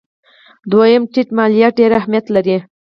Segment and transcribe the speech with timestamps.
[0.71, 2.57] دویم: ټیټ مالیات ډېر اهمیت لري.